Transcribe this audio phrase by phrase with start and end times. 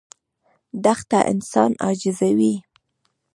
[0.83, 2.53] دښته انسان عاجزوي.